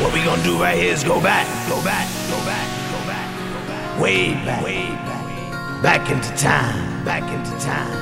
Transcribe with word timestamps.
What 0.00 0.14
we 0.14 0.24
gonna 0.24 0.42
do 0.42 0.56
right 0.62 0.78
here 0.78 0.92
is 0.92 1.04
go 1.04 1.20
back, 1.20 1.44
go 1.68 1.82
back, 1.84 2.08
go 2.32 2.38
back, 2.48 2.64
go 2.92 3.00
back, 3.04 3.28
go 3.52 3.60
back. 3.68 4.00
Way 4.00 4.32
back, 4.46 4.64
way 4.64 4.88
back. 5.04 5.82
Back 5.82 6.10
into 6.10 6.30
time, 6.36 7.04
back 7.04 7.24
into 7.28 7.52
time. 7.60 7.92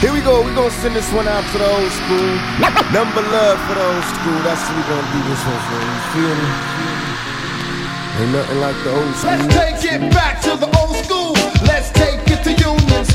Here 0.00 0.12
we 0.12 0.20
go, 0.20 0.42
we 0.44 0.54
gonna 0.54 0.70
send 0.70 0.94
this 0.94 1.10
one 1.12 1.26
out 1.26 1.42
to 1.50 1.58
the 1.58 1.66
old 1.66 1.90
school. 1.90 2.30
Number 2.92 3.22
love 3.34 3.58
for 3.66 3.74
the 3.74 3.82
old 3.82 4.04
school, 4.04 4.38
that's 4.46 4.62
what 4.68 4.76
we 4.76 4.82
gonna 4.86 5.08
do 5.10 5.20
this 5.26 5.42
one 5.42 5.60
for. 5.66 5.80
You 5.82 5.98
feel 6.14 6.34
me? 6.38 6.50
Ain't 8.20 8.32
nothing 8.32 8.60
like 8.60 8.78
the 8.84 8.90
old 8.94 9.14
school. 9.16 9.30
Let's 9.30 9.82
take 9.82 9.92
it 9.92 10.12
back 10.12 10.42
to 10.42 10.56
the 10.56 10.70
old 10.78 10.94
school. 11.02 11.32
Let's 11.66 11.90
take 11.90 12.22
it 12.30 12.44
to 12.44 12.52
unions. 12.52 13.13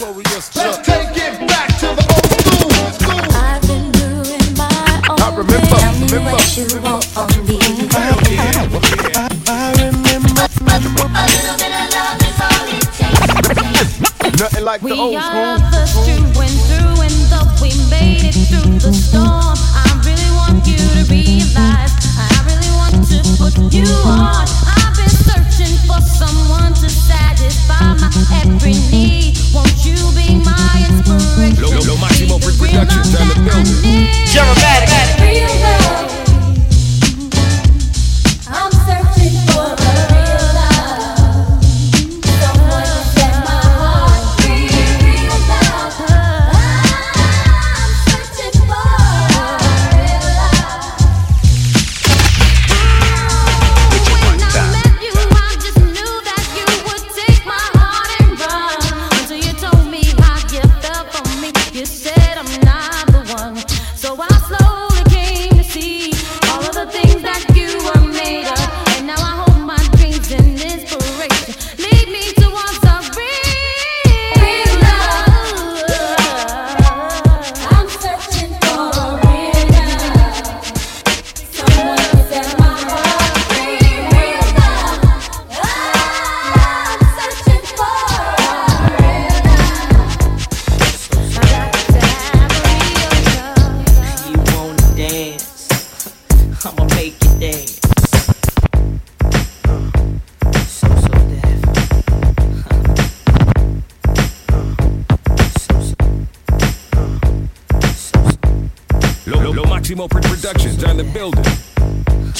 notorious 0.00 0.54
Let's 0.56 0.78
take 0.78 1.16
it 1.16 1.48
back 1.48 1.68
to 1.80 1.86
the 1.86 2.04
old 2.14 2.26
school. 2.26 2.70
school. 2.92 3.18
I've 3.34 3.62
been 3.62 3.90
doing 3.92 4.54
my 4.56 5.02
own 5.10 5.20
I 5.20 5.28
remember, 5.36 5.66
thing. 5.66 5.78
Tell 5.78 5.94
me 5.94 6.06
remember, 6.06 6.30
what 6.32 6.56
you 6.56 6.64
remember, 6.66 6.90
want 6.90 7.16
on 7.16 7.28
me. 7.46 7.58
I, 7.58 8.06
I, 8.38 9.34
I, 9.48 9.74
remember. 9.82 10.28
A 10.28 10.78
little 10.78 11.56
bit 11.58 11.72
of 11.74 11.86
love 11.94 12.22
is 12.22 12.38
all 12.46 12.66
it 12.70 12.86
takes. 12.94 14.40
Nothing 14.40 14.64
like 14.64 14.82
we 14.82 14.90
the 14.92 14.98
old 14.98 15.22
school. 15.22 15.34
We 15.34 15.46
are 15.46 15.58
the 15.58 15.82
through 16.04 16.42
and 16.42 16.58
through, 16.68 17.02
and 17.02 17.18
though 17.32 17.48
we 17.62 17.70
made 17.90 18.22
it 18.22 18.34
through 18.34 18.78
the 18.78 18.92
storm. 18.92 19.47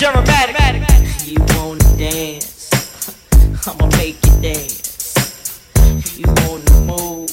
You 0.00 0.06
wanna 0.06 1.80
dance? 1.96 2.70
I'ma 3.66 3.86
make 3.96 4.24
you 4.24 4.32
dance. 4.40 5.12
You 6.16 6.24
wanna 6.46 6.80
move? 6.86 7.28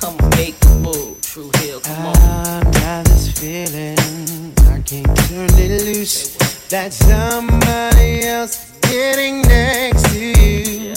I'ma 0.00 0.28
make 0.36 0.54
you 0.62 0.74
move. 0.78 1.20
True 1.22 1.50
Hill, 1.56 1.80
come 1.80 2.06
on. 2.06 2.16
I 2.16 2.62
got 2.70 3.04
this 3.06 3.32
feeling 3.32 4.54
I 4.70 4.80
can't 4.82 5.16
turn 5.26 5.50
it 5.58 5.82
loose. 5.82 6.36
That 6.68 6.92
somebody 6.92 8.22
else 8.22 8.70
getting 8.82 9.42
next 9.42 10.08
to 10.12 10.20
you. 10.20 10.94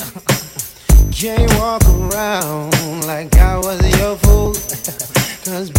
Can't 1.11 1.51
walk 1.57 1.83
around 1.85 3.07
like 3.07 3.35
I 3.37 3.57
was 3.57 3.81
your 3.97 4.17
fool. 4.17 4.53
Cause 5.45 5.71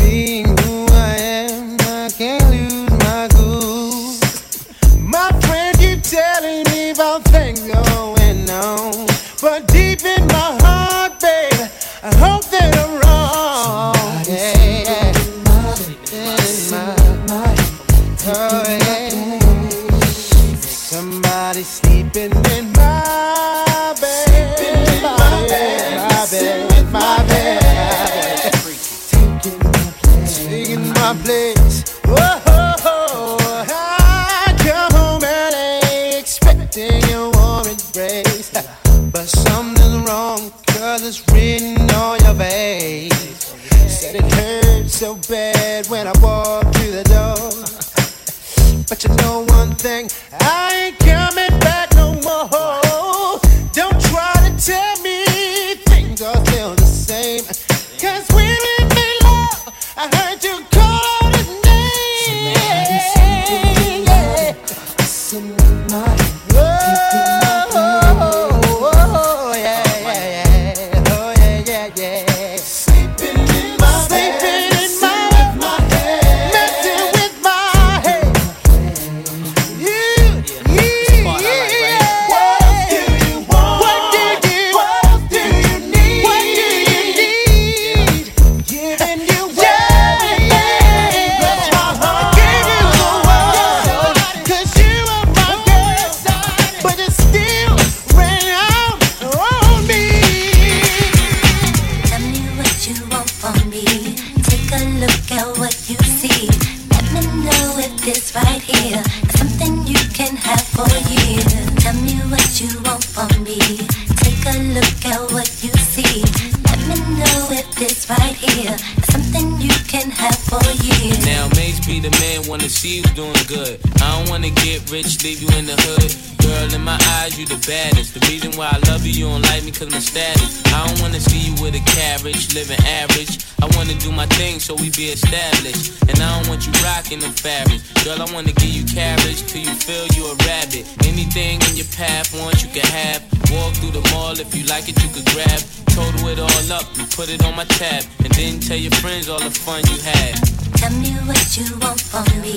wanna 122.54 122.70
see 122.70 123.02
you 123.02 123.06
doing 123.18 123.34
good. 123.50 123.82
I 123.98 124.14
don't 124.14 124.30
wanna 124.30 124.50
get 124.62 124.86
rich, 124.86 125.18
leave 125.26 125.42
you 125.42 125.50
in 125.58 125.66
the 125.66 125.74
hood. 125.74 126.06
Girl, 126.38 126.70
in 126.70 126.86
my 126.86 126.94
eyes, 127.18 127.34
you 127.34 127.46
the 127.50 127.58
baddest. 127.66 128.14
The 128.14 128.22
reason 128.30 128.54
why 128.54 128.70
I 128.70 128.78
love 128.86 129.02
you, 129.02 129.10
you 129.10 129.26
don't 129.26 129.42
like 129.42 129.64
me 129.66 129.72
cause 129.74 129.90
my 129.90 129.98
status. 129.98 130.62
I 130.70 130.86
don't 130.86 131.02
wanna 131.02 131.18
see 131.18 131.50
you 131.50 131.54
with 131.58 131.74
a 131.74 131.82
carriage, 131.82 132.54
living 132.54 132.78
average. 132.86 133.42
I 133.58 133.66
wanna 133.74 133.98
do 133.98 134.12
my 134.12 134.30
thing 134.38 134.62
so 134.62 134.78
we 134.78 134.94
be 134.94 135.10
established. 135.10 135.98
And 136.06 136.14
I 136.22 136.30
don't 136.30 136.46
want 136.46 136.62
you 136.62 136.70
rocking 136.78 137.18
the 137.18 137.34
fabric. 137.34 137.82
Girl, 138.06 138.22
I 138.22 138.30
wanna 138.30 138.54
give 138.54 138.70
you 138.70 138.86
carriage 138.86 139.42
till 139.50 139.66
you 139.66 139.74
feel 139.74 140.06
you 140.14 140.30
a 140.30 140.38
rabbit. 140.46 140.86
Anything 141.10 141.58
in 141.58 141.74
your 141.74 141.90
path, 141.98 142.30
once 142.38 142.62
you 142.62 142.70
can 142.70 142.86
have. 142.86 143.18
Walk 143.50 143.74
through 143.82 143.98
the 143.98 144.04
mall, 144.14 144.38
if 144.38 144.54
you 144.54 144.62
like 144.70 144.86
it, 144.86 144.94
you 145.02 145.10
could 145.10 145.26
grab. 145.34 145.58
Total 145.90 146.30
it 146.30 146.38
all 146.38 146.70
up 146.70 146.86
put 147.18 147.26
it 147.34 147.42
on 147.42 147.58
my 147.58 147.66
tab. 147.66 148.06
And 148.22 148.30
then 148.38 148.62
tell 148.62 148.78
your 148.78 148.94
friends 149.02 149.26
all 149.28 149.42
the 149.42 149.50
fun 149.50 149.82
you 149.90 149.98
had. 150.06 150.63
Tell 150.76 150.92
me 150.92 151.12
what 151.26 151.56
you 151.56 151.66
want 151.78 152.00
from 152.00 152.26
me. 152.42 152.54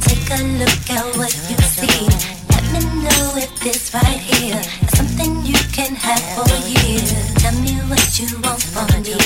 Take 0.00 0.28
a 0.30 0.42
look 0.60 0.90
at 0.90 1.16
what 1.16 1.34
you 1.48 1.56
see. 1.74 2.06
Let 2.50 2.64
me 2.72 2.80
know 3.04 3.36
if 3.36 3.50
this 3.60 3.94
right 3.94 4.20
here 4.20 4.60
is 4.60 4.90
something 4.96 5.44
you 5.44 5.58
can 5.72 5.94
have 5.94 6.22
for 6.34 6.48
years. 6.68 7.12
Tell 7.42 7.54
me 7.60 7.74
what 7.88 8.18
you 8.18 8.28
want 8.40 8.62
from 8.62 9.02
me. 9.02 9.18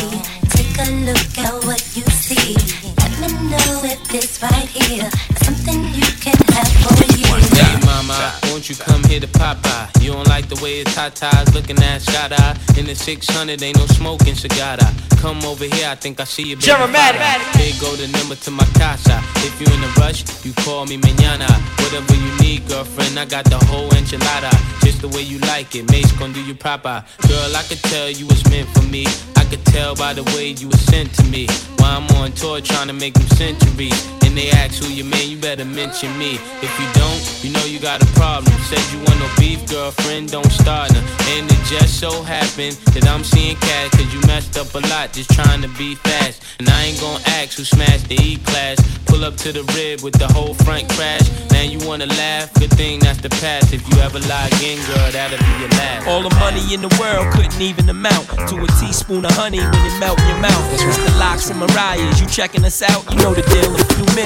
Take 0.51 0.79
a 0.79 0.89
look 1.09 1.39
at 1.39 1.55
what 1.65 1.83
you 1.97 2.05
see. 2.11 2.57
Let 2.99 3.13
me 3.21 3.29
know 3.51 3.81
if 3.85 4.01
this 4.09 4.43
right 4.43 4.69
here 4.69 5.09
is 5.09 5.47
something 5.47 5.83
you 5.95 6.09
can 6.21 6.39
have 6.55 6.69
for 6.83 7.05
years. 7.05 7.16
Hey 7.57 7.77
mama, 7.87 8.33
won't 8.45 8.69
you 8.69 8.77
come 8.77 9.03
here 9.05 9.21
to 9.21 9.27
Popeye? 9.27 10.03
You 10.03 10.13
don't 10.13 10.29
like 10.29 10.49
the 10.49 10.61
way 10.63 10.85
his 10.85 10.95
tatas 10.95 11.55
looking 11.55 11.79
at 11.83 12.03
shot 12.03 12.33
eye. 12.33 12.57
In 12.77 12.87
the 12.87 12.95
600, 12.95 13.63
ain't 13.63 13.79
no 13.79 13.87
smoking 13.87 14.35
cigar. 14.35 14.77
Come 15.21 15.43
over 15.45 15.65
here, 15.65 15.89
I 15.89 15.95
think 15.95 16.21
I 16.21 16.25
see 16.25 16.43
you. 16.51 16.57
Germatic. 16.57 17.21
Big 17.57 17.81
go 17.81 17.91
the 17.97 18.09
number 18.09 18.37
to 18.37 18.51
my 18.51 18.67
casa. 18.79 19.23
If 19.37 19.61
you 19.61 19.67
in 19.75 19.83
a 19.83 19.91
rush, 19.99 20.23
you 20.45 20.53
call 20.65 20.87
me 20.87 20.99
mañana. 20.99 21.49
Whatever 21.83 22.15
you 22.15 22.31
need, 22.39 22.69
girlfriend, 22.69 23.19
I 23.19 23.25
got 23.25 23.45
the 23.47 23.59
whole 23.67 23.89
enchilada. 23.91 24.53
Just 24.85 25.01
the 25.01 25.09
way 25.09 25.23
you 25.23 25.39
like 25.51 25.75
it, 25.75 25.91
Mase 25.91 26.13
gon' 26.13 26.33
do 26.33 26.43
you 26.45 26.55
proper. 26.55 27.05
Girl, 27.27 27.57
I 27.57 27.63
could 27.63 27.83
tell 27.91 28.11
you 28.11 28.27
was 28.27 28.45
meant 28.51 28.69
for 28.69 28.83
me. 28.83 29.07
I 29.37 29.45
could 29.51 29.65
tell 29.67 29.95
by 29.97 30.13
the 30.13 30.25
way 30.37 30.51
you 30.51 30.69
were 30.69 30.85
sent 30.93 31.13
to 31.15 31.25
me. 31.25 31.47
While 31.79 32.03
I'm 32.03 32.17
on 32.17 32.33
tour 32.33 32.61
trying 32.61 32.89
to 32.89 32.93
make 32.93 33.15
them 33.15 33.27
centuries. 33.29 34.26
They 34.37 34.51
ask 34.51 34.85
who 34.85 34.93
you 34.93 35.03
man, 35.03 35.31
you 35.31 35.39
better 35.39 35.65
mention 35.65 36.13
me. 36.19 36.35
If 36.61 36.69
you 36.79 36.87
don't, 36.93 37.25
you 37.43 37.51
know 37.57 37.65
you 37.65 37.81
got 37.81 38.03
a 38.03 38.07
problem. 38.13 38.53
Said 38.69 38.85
you 38.93 38.99
want 39.09 39.19
no 39.19 39.31
beef, 39.39 39.67
girlfriend, 39.67 40.31
don't 40.31 40.53
start 40.53 40.93
none. 40.93 41.03
And 41.33 41.51
it 41.51 41.63
just 41.65 41.99
so 41.99 42.23
happened 42.23 42.77
that 42.93 43.09
I'm 43.09 43.25
seeing 43.25 43.57
cat 43.57 43.93
cause 43.93 44.13
you 44.13 44.21
messed 44.27 44.59
up 44.59 44.75
a 44.75 44.85
lot 44.93 45.15
just 45.15 45.31
trying 45.31 45.63
to 45.63 45.69
be 45.81 45.95
fast. 45.95 46.43
And 46.59 46.69
I 46.69 46.85
ain't 46.85 47.01
gon' 47.01 47.19
ask 47.41 47.57
who 47.57 47.65
smashed 47.65 48.11
the 48.11 48.21
E 48.21 48.37
class. 48.45 48.77
Pull 49.07 49.25
up 49.25 49.37
to 49.39 49.53
the 49.53 49.65
rib 49.73 50.03
with 50.03 50.19
the 50.19 50.29
whole 50.29 50.53
front 50.53 50.87
crash. 50.91 51.25
Now 51.51 51.63
you 51.63 51.79
wanna 51.89 52.05
laugh, 52.05 52.53
good 52.61 52.73
thing 52.77 52.99
that's 52.99 53.23
the 53.23 53.31
past. 53.41 53.73
If 53.73 53.89
you 53.89 53.97
ever 54.03 54.21
lie 54.29 54.49
again, 54.53 54.77
girl, 54.85 55.13
that'll 55.13 55.39
be 55.39 55.55
your 55.65 55.73
last. 55.81 56.07
All 56.09 56.21
the 56.21 56.35
money 56.37 56.75
in 56.75 56.83
the 56.83 56.93
world 57.01 57.33
couldn't 57.33 57.63
even 57.63 57.89
amount 57.89 58.29
to 58.29 58.55
a 58.61 58.69
teaspoon 58.77 59.25
of 59.25 59.33
honey 59.33 59.61
when 59.61 59.81
it 59.81 59.99
melt 59.99 60.21
your 60.29 60.39
mouth. 60.45 60.65
It's 60.75 60.99
the 60.99 61.17
Lox 61.17 61.49
and 61.49 61.59
Mariah's. 61.59 62.21
You 62.21 62.27
checking 62.27 62.65
us 62.67 62.83
out? 62.83 63.01
You 63.11 63.17
know 63.25 63.33
the 63.33 63.41
deal. 63.49 63.73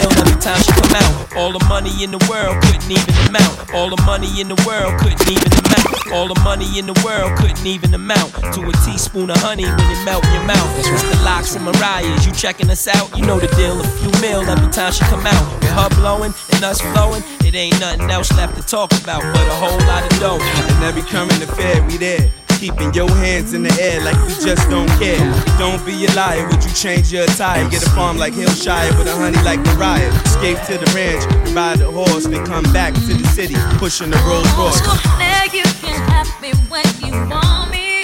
Mil 0.00 0.10
every 0.16 0.40
time 0.40 0.60
she 0.62 0.72
come 0.72 0.96
out. 0.96 1.36
All 1.36 1.52
the 1.52 1.64
money 1.68 1.92
in 2.02 2.10
the 2.10 2.20
world 2.28 2.56
couldn't 2.64 2.90
even 2.90 3.14
amount. 3.28 3.72
All 3.74 3.90
the 3.90 4.00
money 4.02 4.40
in 4.40 4.48
the 4.48 4.56
world 4.66 4.98
couldn't 5.00 5.28
even 5.28 5.52
amount. 5.52 6.12
All 6.12 6.26
the 6.26 6.40
money 6.40 6.78
in 6.78 6.86
the 6.86 6.96
world 7.04 7.38
couldn't 7.38 7.66
even 7.66 7.94
amount 7.94 8.32
to 8.54 8.60
a 8.64 8.72
teaspoon 8.84 9.30
of 9.30 9.36
honey 9.36 9.64
when 9.64 9.88
it 9.92 10.04
melt 10.04 10.24
your 10.32 10.44
mouth. 10.44 10.70
It's 10.78 11.02
the 11.02 11.22
Lox 11.22 11.54
and 11.54 11.64
Mariah's. 11.64 12.26
You 12.26 12.32
checking 12.32 12.70
us 12.70 12.88
out? 12.88 13.16
You 13.16 13.26
know 13.26 13.38
the 13.38 13.48
deal. 13.54 13.78
A 13.80 13.84
few 14.00 14.10
mil 14.20 14.42
every 14.42 14.72
time 14.72 14.92
she 14.92 15.04
come 15.04 15.26
out. 15.26 15.44
With 15.60 15.70
her 15.70 15.90
blowing 16.00 16.32
and 16.52 16.64
us 16.64 16.80
flowing, 16.80 17.22
it 17.44 17.54
ain't 17.54 17.78
nothing 17.78 18.10
else 18.10 18.32
left 18.32 18.56
to 18.56 18.62
talk 18.62 18.90
about 19.02 19.22
but 19.22 19.46
a 19.46 19.56
whole 19.60 19.80
lot 19.86 20.02
of 20.02 20.18
dough. 20.18 20.40
And 20.40 20.84
every 20.84 21.02
current 21.02 21.42
affair, 21.42 21.84
we 21.84 21.96
there. 21.96 22.39
Keeping 22.60 22.92
your 22.92 23.08
hands 23.08 23.54
in 23.54 23.62
the 23.62 23.72
air 23.80 24.04
like 24.04 24.20
we 24.26 24.34
just 24.44 24.68
don't 24.68 24.86
care. 25.00 25.16
Don't 25.58 25.82
be 25.86 26.04
a 26.04 26.12
liar, 26.12 26.46
would 26.46 26.62
you 26.62 26.70
change 26.72 27.10
your 27.10 27.24
attire? 27.24 27.66
Get 27.70 27.82
a 27.82 27.88
farm 27.92 28.18
like 28.18 28.34
Hillshire 28.34 28.98
with 28.98 29.06
a 29.06 29.16
honey 29.16 29.42
like 29.44 29.60
Mariah. 29.60 30.12
Escape 30.26 30.58
to 30.66 30.76
the 30.76 30.84
ranch, 30.94 31.24
ride 31.54 31.80
a 31.80 31.90
horse, 31.90 32.26
then 32.26 32.44
come 32.44 32.64
back 32.64 32.92
to 32.92 33.14
the 33.14 33.26
city, 33.28 33.54
pushing 33.78 34.10
the 34.10 34.18
Rolls 34.28 34.46
Royce. 34.58 34.78
Now 35.18 35.44
you 35.44 35.62
can 35.80 35.98
have 36.10 36.28
me 36.42 36.52
when 36.68 36.84
you 37.00 37.12
want 37.30 37.70
me. 37.70 38.02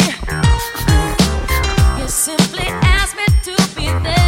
You 2.00 2.08
simply 2.08 2.64
ask 2.80 3.14
me 3.14 3.26
to 3.42 3.76
be 3.76 3.84
there. 4.02 4.25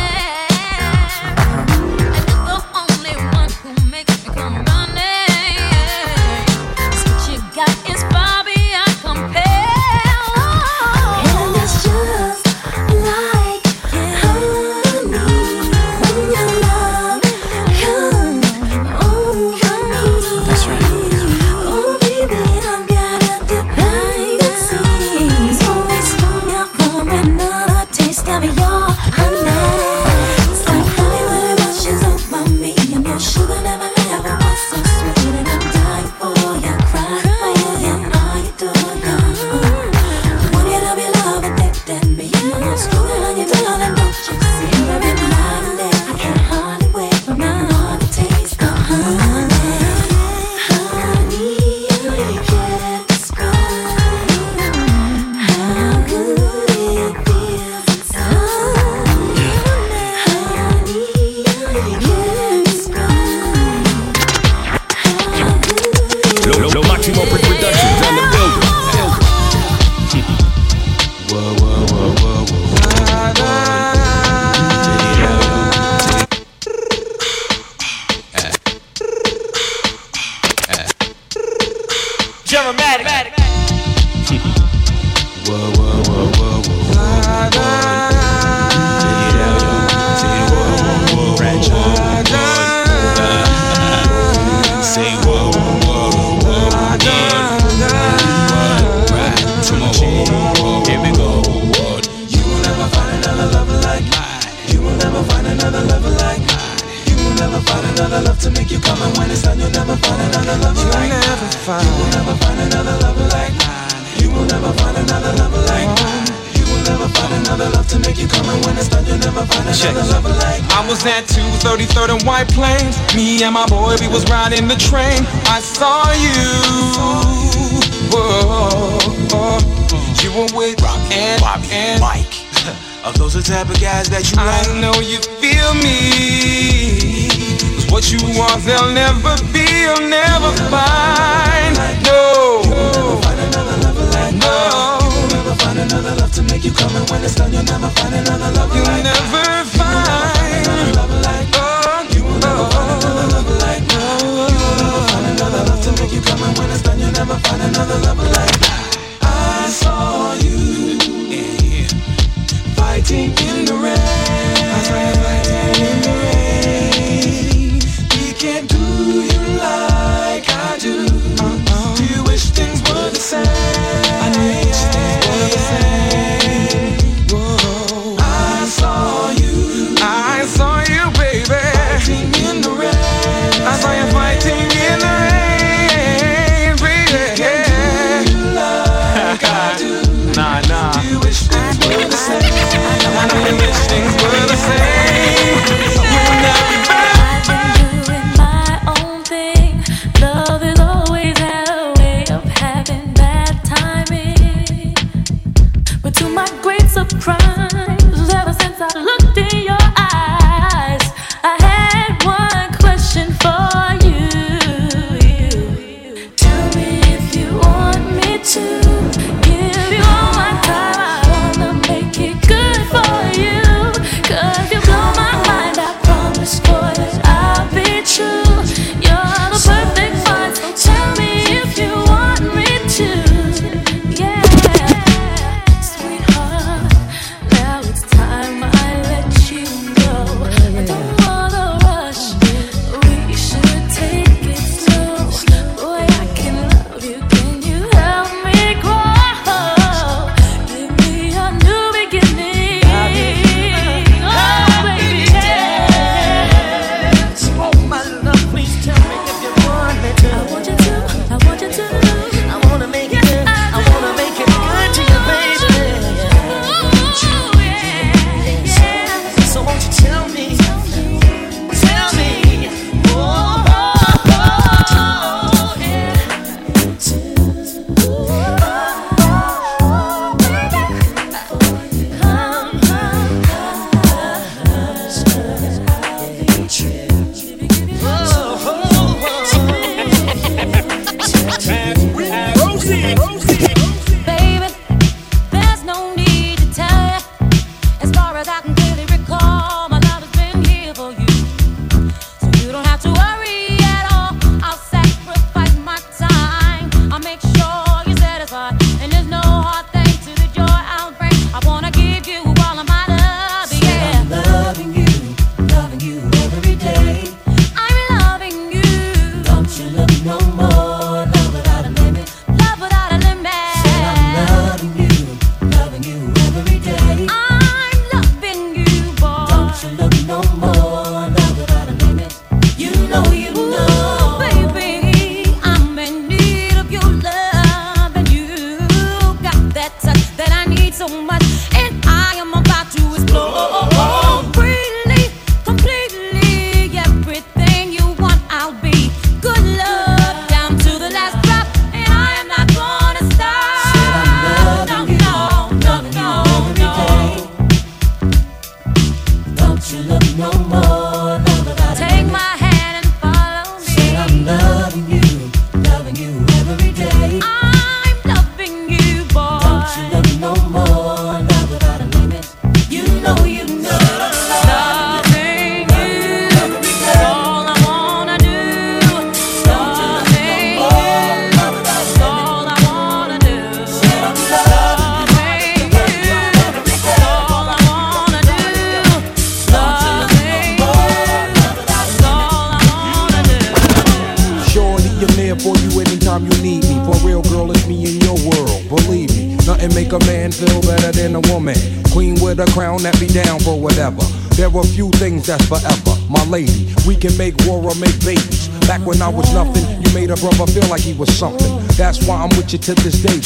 get 412.68 412.86
you 412.86 412.94
to 412.94 413.02
this 413.02 413.22
day. 413.22 413.40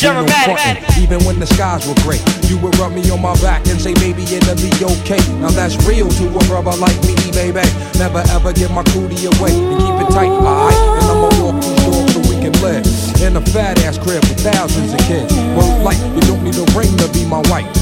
Even 0.99 1.23
when 1.25 1.39
the 1.39 1.47
skies 1.47 1.87
were 1.87 1.95
gray, 2.03 2.19
you 2.51 2.59
would 2.59 2.77
rub 2.79 2.93
me 2.93 3.09
on 3.11 3.23
my 3.23 3.35
back 3.41 3.67
and 3.69 3.81
say, 3.81 3.95
"Maybe 4.01 4.23
it'll 4.25 4.57
be 4.57 4.73
okay. 4.99 5.23
Now 5.39 5.51
that's 5.51 5.77
real 5.87 6.09
to 6.09 6.25
a 6.27 6.43
brother 6.51 6.75
like 6.79 6.99
me, 7.07 7.15
baby. 7.31 7.63
Never 7.99 8.23
ever 8.35 8.53
give 8.53 8.71
my 8.71 8.83
cootie 8.83 9.27
away 9.27 9.55
and 9.55 9.79
keep 9.79 9.97
it 10.03 10.11
tight, 10.13 10.31
alright? 10.31 10.75
And 10.99 11.11
I'ma 11.11 11.29
walk 11.39 11.63
these 11.63 11.85
doors 11.85 12.13
so 12.13 12.21
we 12.31 12.37
can 12.43 12.55
live 12.63 12.87
in 13.23 13.37
a 13.37 13.43
fat 13.53 13.79
ass 13.85 13.99
crib 13.99 14.23
with 14.27 14.41
thousands 14.41 14.93
of 14.93 15.01
kids. 15.07 15.33
Well, 15.55 15.71
like 15.83 15.99
you 16.15 16.23
don't 16.23 16.43
need 16.43 16.57
a 16.57 16.67
ring 16.75 16.97
to 16.99 17.09
be 17.09 17.25
my 17.25 17.43
wife. 17.49 17.82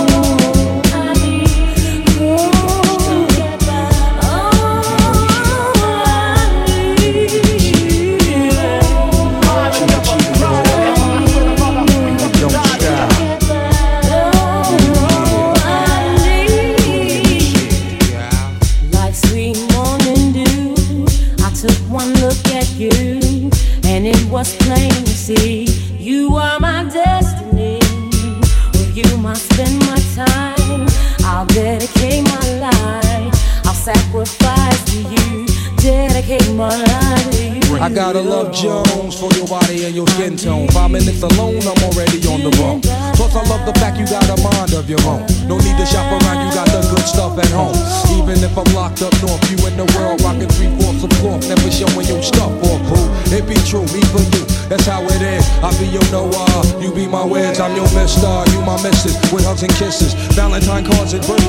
With 58.81 59.45
hugs 59.45 59.61
and 59.61 59.71
kisses, 59.73 60.15
Valentine 60.33 60.83
cards 60.83 61.13
and 61.13 61.21
birthday 61.27 61.40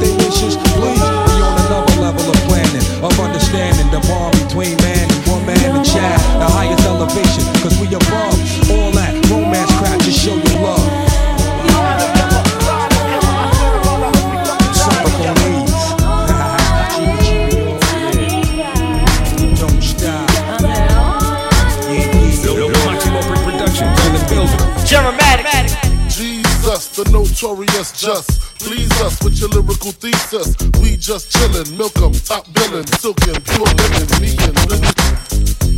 just. 28.03 28.59
Please 28.59 28.91
us 29.01 29.23
with 29.23 29.39
your 29.39 29.49
lyrical 29.51 29.93
thesis. 29.93 30.57
We 30.83 30.97
just 30.97 31.31
chillin', 31.31 31.71
milk 31.79 31.97
'em, 32.03 32.13
top 32.13 32.53
billin', 32.53 32.87
silkin', 32.99 33.41
pure 33.43 33.71
linen, 33.79 34.09
me 34.21 34.35
and 34.43 34.59
Lily. 34.67 34.91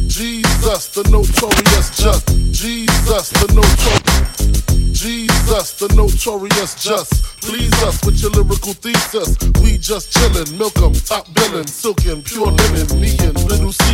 Jesus, 0.08 0.88
the 0.96 1.04
notorious 1.12 1.90
just. 1.92 2.24
Jesus, 2.50 3.28
the 3.28 3.48
notorious. 3.52 4.64
Jesus, 4.92 5.72
the 5.78 5.88
notorious 5.94 6.74
just. 6.82 7.12
Please 7.42 7.74
us 7.82 8.02
with 8.06 8.16
your 8.22 8.30
lyrical 8.30 8.72
thesis. 8.72 9.36
We 9.60 9.76
just 9.76 10.10
chillin', 10.16 10.56
milk 10.56 10.76
'em, 10.80 10.94
top 10.94 11.28
billin', 11.34 11.66
silkin', 11.66 12.22
pure 12.22 12.50
linen, 12.50 13.00
me 13.00 13.12
and 13.20 13.36
little 13.44 13.72
C. 13.72 13.84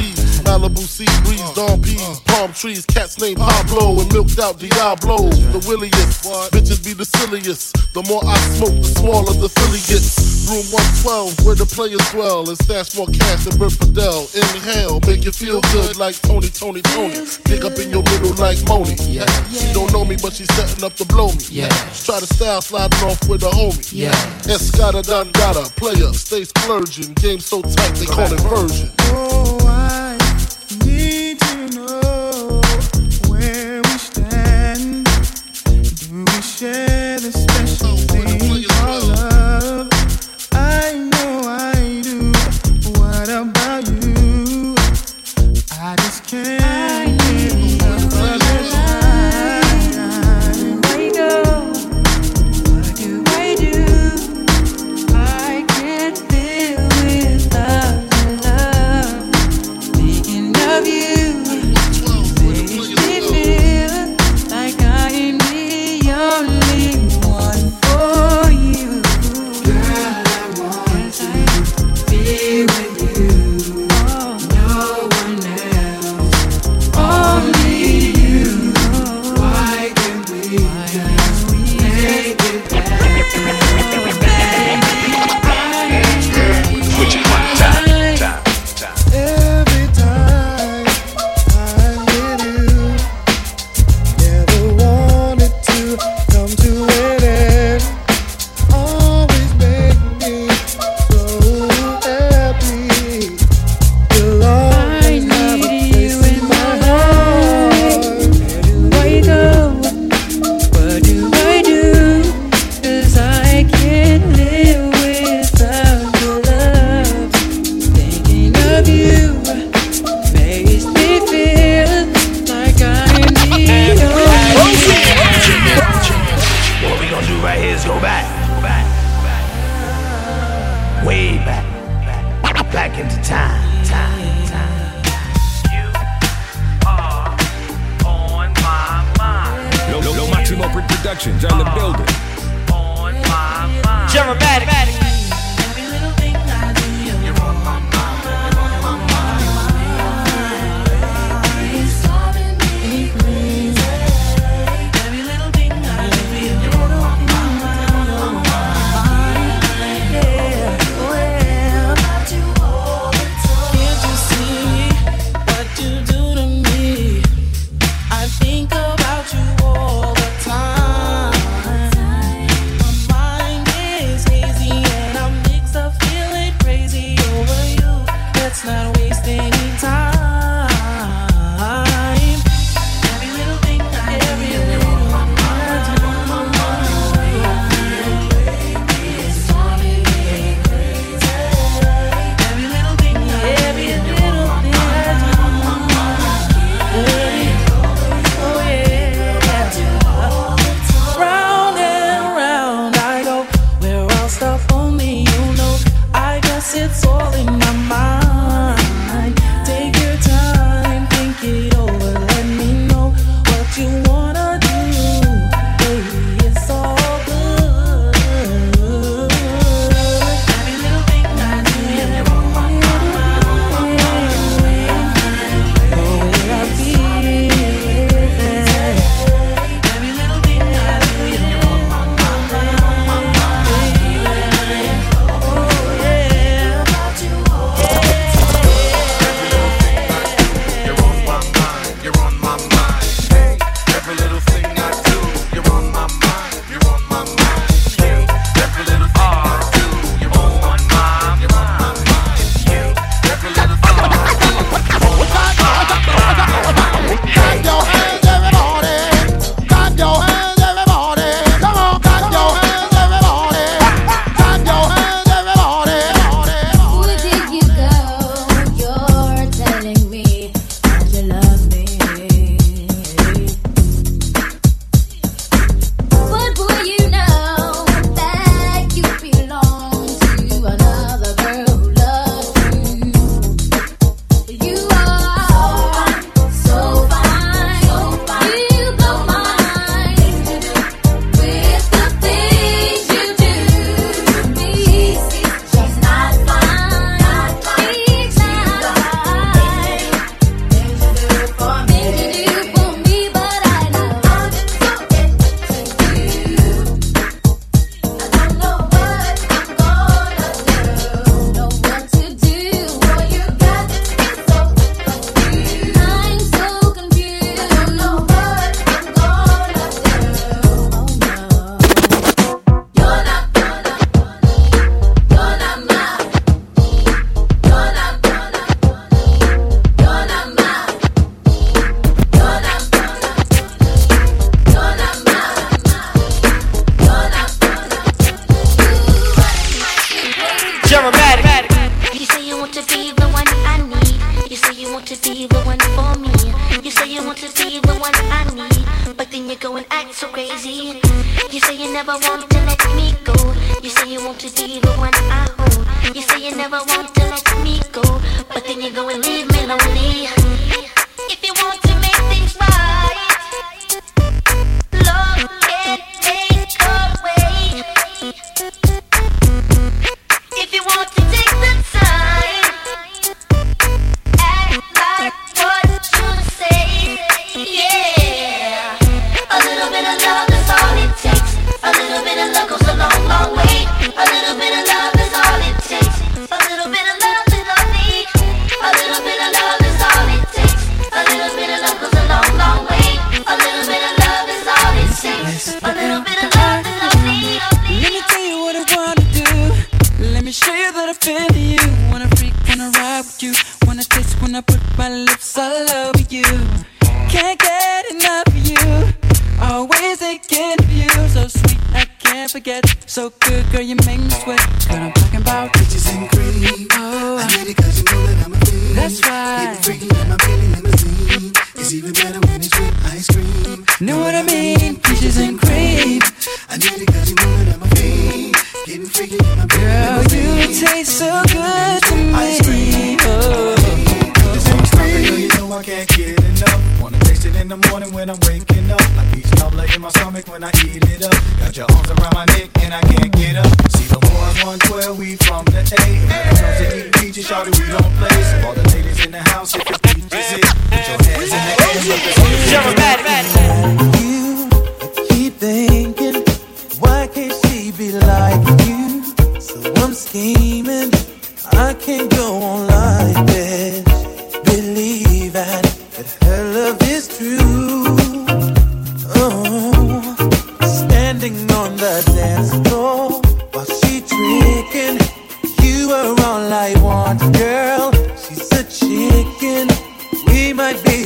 Malibu 0.47 0.87
sea 0.87 1.11
breeze, 1.25 1.51
dawn 1.55 1.83
peas, 1.83 2.21
trees, 2.61 2.85
cats 2.85 3.19
named 3.19 3.39
Pablo 3.39 3.99
and 4.01 4.13
milked 4.13 4.39
out 4.39 4.59
Diablo. 4.59 5.31
The 5.57 5.65
williest, 5.67 6.29
bitches 6.53 6.85
be 6.85 6.93
the 6.93 7.07
silliest. 7.07 7.73
The 7.95 8.05
more 8.05 8.21
I 8.21 8.37
smoke, 8.53 8.77
the 8.77 8.93
smaller 9.01 9.33
the 9.33 9.49
Philly 9.49 9.81
gets. 9.89 10.45
Room 10.45 10.67
112, 10.69 11.47
where 11.47 11.55
the 11.57 11.65
players 11.65 12.05
dwell, 12.13 12.45
and 12.49 12.59
stash 12.61 12.93
more 12.97 13.07
cash 13.07 13.49
than 13.49 13.57
Bert 13.57 13.73
Fidel. 13.73 14.29
Inhale, 14.37 15.01
make 15.09 15.25
you 15.25 15.33
feel 15.33 15.63
good 15.73 15.97
like 15.97 16.21
Tony, 16.21 16.53
Tony, 16.53 16.83
Tony. 16.93 17.25
Dig 17.49 17.65
up 17.65 17.79
in 17.81 17.89
your 17.89 18.05
middle 18.05 18.37
like 18.37 18.61
Moni. 18.69 18.93
Yeah. 19.09 19.31
She 19.49 19.73
don't 19.73 19.89
know 19.93 20.05
me, 20.05 20.21
but 20.21 20.37
she's 20.37 20.53
setting 20.53 20.85
up 20.85 20.93
to 21.01 21.07
blow 21.07 21.33
me. 21.33 21.65
Yeah. 21.65 21.73
Try 22.05 22.21
to 22.21 22.29
style 22.29 22.61
sliding 22.61 23.09
off 23.09 23.25
with 23.25 23.41
a 23.43 23.53
homie. 23.57 23.89
Yeah. 23.89 24.13
Escada 24.45 25.01
Dangada, 25.01 25.65
player, 25.81 26.13
stay 26.13 26.45
splurging. 26.45 27.15
Game 27.15 27.41
so 27.41 27.63
tight, 27.63 27.97
they 27.97 28.07
call 28.07 28.29
it 28.29 28.41
version. 28.45 28.93
Oh, 29.17 29.57
I 29.65 30.10
Do 36.59 36.67
we 36.67 37.90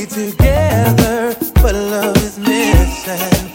together, 0.05 1.35
but 1.55 1.73
love 1.73 2.17
is 2.17 2.37
missing. 2.37 3.54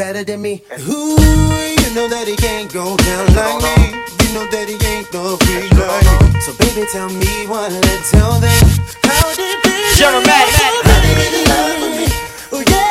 better 0.00 0.24
than 0.24 0.40
me. 0.40 0.62
Who 0.88 1.20
you 1.20 1.90
know 1.94 2.08
that 2.08 2.24
he 2.26 2.34
can't 2.34 2.72
go 2.72 2.96
down 2.96 3.26
like 3.36 3.60
me. 3.60 3.92
You 4.24 4.32
know 4.32 4.46
that 4.48 4.64
he 4.64 4.80
ain't 4.88 5.12
no 5.12 5.36
free 5.44 5.68
like 5.76 6.08
me. 6.08 6.40
So 6.40 6.56
baby, 6.56 6.88
tell 6.88 7.10
me 7.10 7.46
one 7.46 7.70
and 7.70 8.02
tell 8.08 8.40
them 8.40 8.64
how 9.04 9.28
did 9.36 9.60
Oh 12.50 12.64
yeah. 12.66 12.89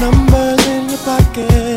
numbers 0.00 0.66
in 0.68 0.88
your 0.88 0.98
pocket. 0.98 1.67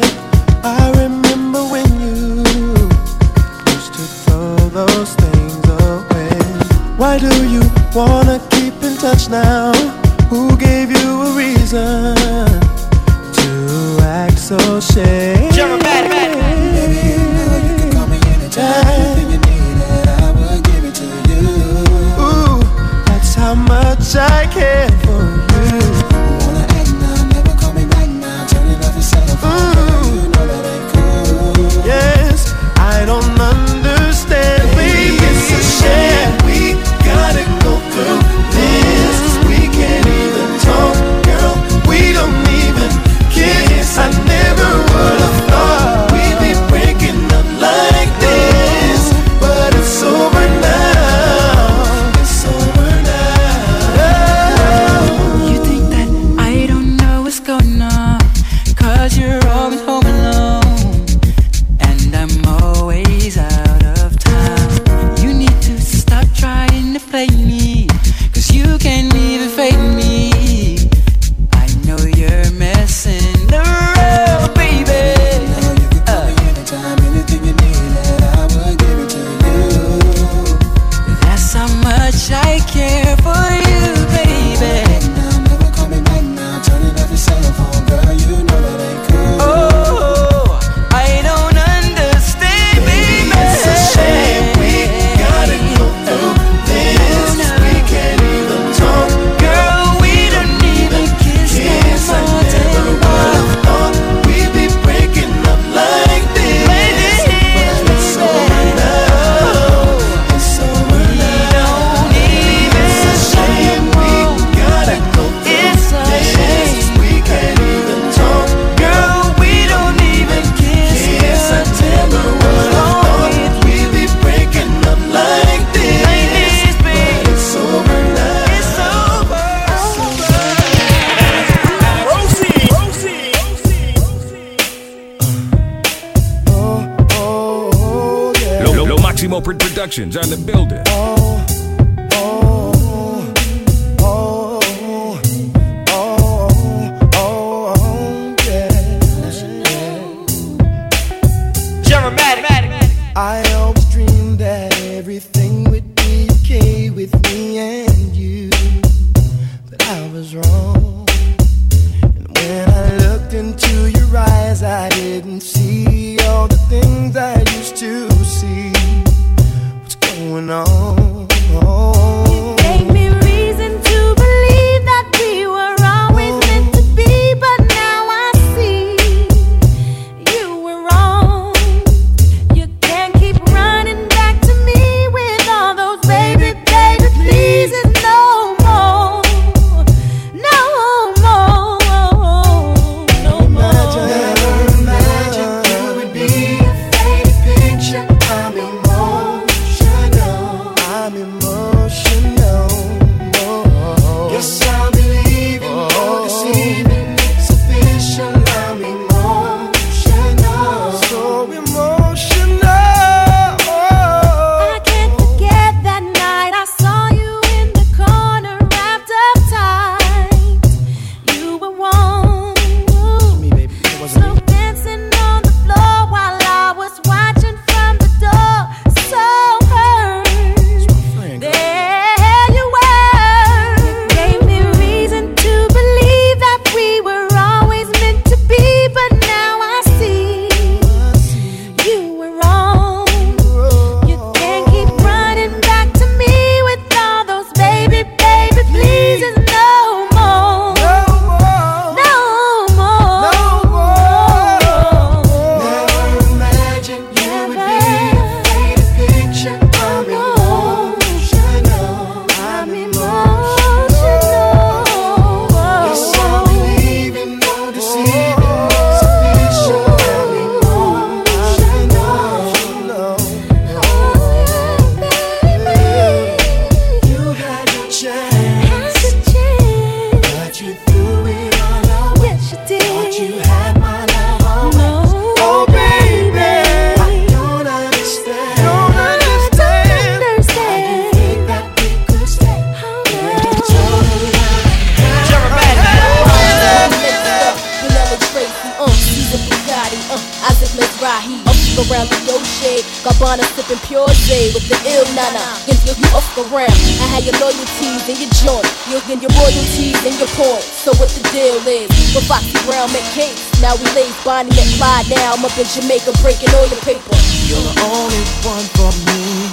Gabbana 303.02 303.42
sipping 303.58 303.82
pure 303.90 304.06
J 304.30 304.54
with 304.54 304.70
the 304.70 304.78
ill 304.94 305.06
nana. 305.18 305.42
And 305.66 305.78
you, 305.90 305.98
you 305.98 306.08
off 306.14 306.26
the 306.38 306.46
ramp. 306.54 306.70
I 307.02 307.08
had 307.10 307.26
your 307.26 307.34
loyalties 307.42 308.06
and 308.06 308.18
your 308.22 308.30
joint. 308.46 308.70
You're 308.86 309.02
and 309.10 309.18
your 309.18 309.34
royalties 309.42 309.98
and 310.06 310.14
your 310.22 310.30
coin. 310.38 310.62
So 310.62 310.94
what 311.02 311.10
the 311.10 311.26
deal 311.34 311.58
is? 311.66 311.90
With 312.14 312.30
Foxy 312.30 312.54
Brown 312.70 312.94
met 312.94 313.02
Kate. 313.18 313.34
Now 313.58 313.74
we 313.74 313.90
lay 313.98 314.06
Bonnie 314.22 314.54
and 314.54 314.72
Clyde. 314.78 315.10
Now 315.10 315.34
I'm 315.34 315.42
up 315.42 315.58
in 315.58 315.66
Jamaica 315.66 316.14
breaking 316.22 316.54
all 316.54 316.70
your 316.70 316.82
paper. 316.86 317.18
You're 317.50 317.66
the 317.66 317.76
only 317.90 318.22
one 318.46 318.66
for 318.78 318.94
me. 319.10 319.50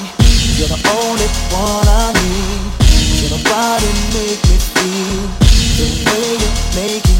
You're 0.60 0.68
the 0.68 0.80
only 1.00 1.28
one 1.48 1.88
I 1.88 2.12
need. 2.20 2.68
You're 3.16 3.32
the 3.32 3.42
body 3.48 3.90
make 4.12 4.40
me 4.44 4.56
feel 4.60 5.24
the 5.80 5.86
way 6.04 6.36
you're 6.36 6.58
making. 6.76 7.17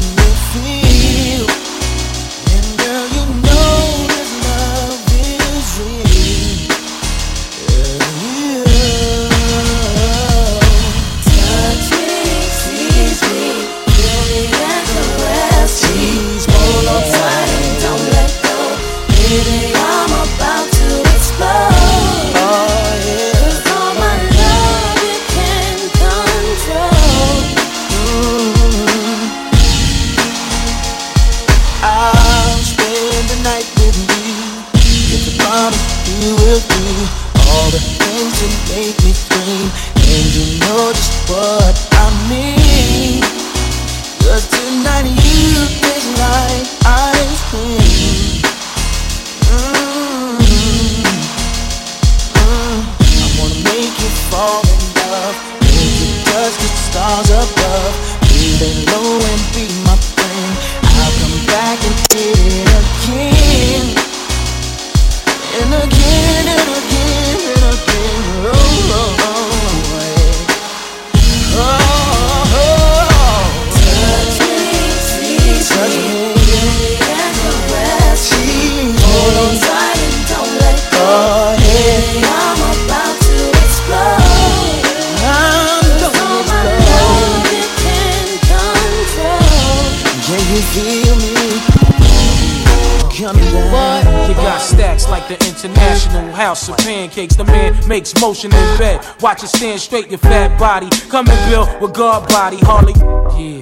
motion 98.19 98.51
in 98.53 98.77
bed. 98.77 99.05
Watch 99.21 99.43
it 99.43 99.47
stand 99.47 99.79
straight, 99.79 100.09
your 100.09 100.19
fat 100.19 100.57
body. 100.59 100.89
Come 101.09 101.27
and 101.27 101.51
build 101.51 101.81
with 101.81 101.93
God 101.93 102.27
body, 102.29 102.57
Harley. 102.61 102.93
Yeah. 103.37 103.58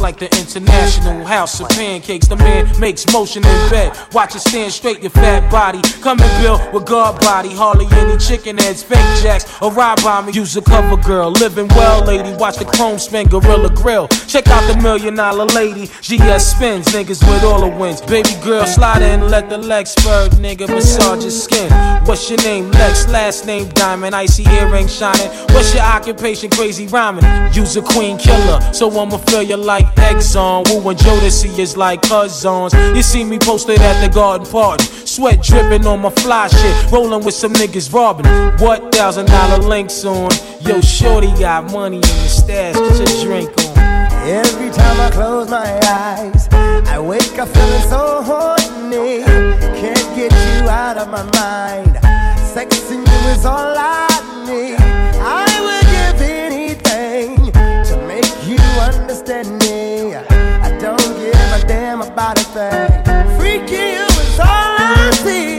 Like 0.00 0.18
the 0.18 0.26
international 0.38 1.24
house 1.24 1.60
of 1.60 1.68
pancakes. 1.70 2.26
The 2.26 2.36
man 2.36 2.68
makes 2.80 3.10
motion 3.12 3.44
in 3.44 3.70
bed. 3.70 3.96
Watch 4.12 4.34
it 4.34 4.40
stand 4.40 4.72
straight, 4.72 5.00
your 5.00 5.10
fat 5.10 5.50
body. 5.50 5.80
Come 6.02 6.20
and 6.20 6.42
build 6.42 6.60
with 6.72 6.86
guard 6.86 7.20
body. 7.20 7.50
Hardly 7.50 7.86
any 7.92 8.18
chicken 8.18 8.58
heads, 8.58 8.82
fake 8.82 9.22
jacks, 9.22 9.44
or 9.60 9.72
ride 9.72 10.02
by 10.02 10.22
me. 10.22 10.32
Use 10.32 10.56
a 10.56 10.62
cover 10.62 10.96
girl. 10.96 11.30
Living 11.30 11.68
well, 11.68 12.04
lady. 12.04 12.34
Watch 12.36 12.56
the 12.56 12.64
chrome 12.64 12.98
spin, 12.98 13.28
Gorilla 13.28 13.70
Grill. 13.70 14.08
Check 14.26 14.48
out 14.48 14.66
the 14.72 14.80
million 14.82 15.14
dollar 15.14 15.46
lady. 15.46 15.86
GS 15.86 16.56
spins, 16.56 16.88
niggas 16.88 17.20
with 17.28 17.44
all 17.44 17.60
the 17.60 17.76
wins. 17.76 18.00
Baby 18.00 18.34
girl, 18.42 18.66
slide 18.66 19.02
in, 19.02 19.28
let 19.28 19.48
the 19.48 19.58
legs 19.58 19.94
nigga. 19.94 20.68
Massage 20.68 21.22
your 21.22 21.30
skin. 21.30 21.70
What's 22.06 22.28
your 22.30 22.38
name? 22.38 22.70
Lex, 22.70 23.08
last 23.08 23.46
name 23.46 23.68
Diamond. 23.70 24.14
Icy 24.14 24.44
earring 24.44 24.88
shining. 24.88 25.28
What's 25.54 25.74
your 25.74 25.84
occupation? 25.84 26.50
Crazy 26.50 26.86
rhyming. 26.86 27.24
Use 27.52 27.76
a 27.76 27.82
queen 27.82 28.18
killer, 28.18 28.60
so 28.72 28.90
I'ma 28.90 29.18
feel 29.18 29.42
you 29.42 29.56
like 29.56 29.86
Exxon. 29.96 30.68
Woo 30.68 30.90
and 30.90 30.98
Jodeci 30.98 31.58
is 31.58 31.76
like 31.76 32.02
cousins. 32.02 32.74
You 32.96 33.02
see 33.02 33.24
me 33.24 33.38
posted 33.38 33.80
at 33.80 34.06
the 34.06 34.12
garden 34.12 34.46
party. 34.46 34.84
Sweat 34.84 35.42
dripping 35.42 35.86
on 35.86 36.00
my 36.00 36.10
fly 36.10 36.48
shit. 36.48 36.92
Rolling 36.92 37.24
with 37.24 37.34
some 37.34 37.52
niggas 37.52 37.92
robbing. 37.92 38.26
What 38.64 38.94
thousand 38.94 39.26
dollar 39.26 39.58
links 39.58 40.04
on? 40.04 40.30
Yo, 40.60 40.80
Shorty 40.80 41.32
got 41.38 41.72
money 41.72 41.96
in 41.96 42.02
the 42.02 42.28
stash. 42.28 42.74
Get 42.74 42.98
your 42.98 43.24
drink 43.24 43.50
on. 43.58 43.78
Every 44.22 44.70
time 44.70 45.00
I 45.00 45.10
close 45.10 45.48
my 45.48 45.80
eyes, 45.86 46.48
I 46.52 46.98
wake 47.00 47.38
up 47.38 47.48
feeling 47.48 47.88
so 47.88 48.22
horny. 48.22 49.24
Can't 49.24 50.14
get 50.14 50.30
you 50.30 50.68
out 50.68 50.98
of 50.98 51.08
my 51.08 51.22
mind. 51.40 51.96
Sexing 52.36 52.98
you 52.98 53.30
is 53.30 53.46
all 53.46 53.74
I 53.76 54.08
need. 54.46 54.76
I 55.20 55.48
would 55.64 55.86
give 55.90 56.28
anything 56.28 57.36
to 57.46 58.06
make 58.06 58.30
you 58.46 58.58
understand 58.80 59.59
about 62.20 62.38
a 62.38 62.44
thing. 62.44 63.02
Freaking 63.38 63.94
you 63.94 64.04
is 64.04 64.40
all 64.40 64.46
I 64.46 65.10
see. 65.22 65.49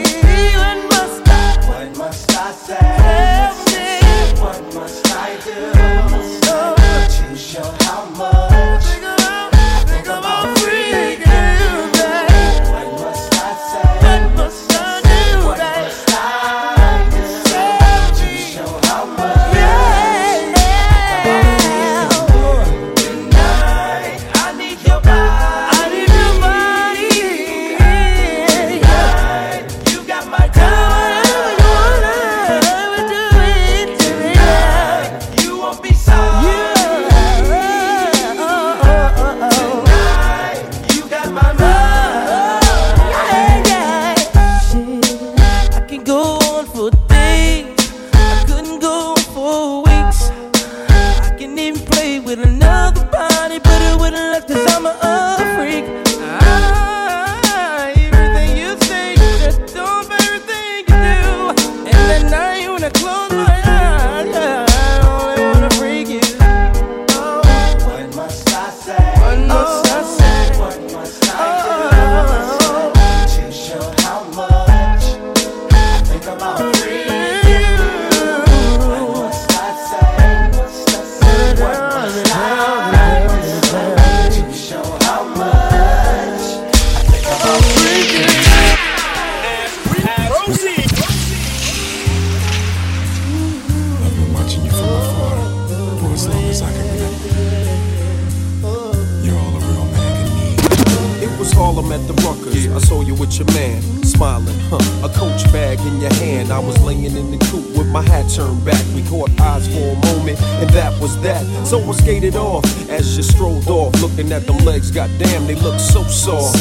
So 111.71 111.79
I 111.79 111.93
skated 111.93 112.35
off 112.35 112.65
as 112.89 113.15
you 113.15 113.23
strolled 113.23 113.69
off, 113.69 113.93
looking 114.01 114.29
at 114.33 114.45
them 114.45 114.57
legs. 114.65 114.91
Goddamn, 114.91 115.47
they 115.47 115.55
look 115.55 115.79
so 115.79 116.03
soft. 116.03 116.57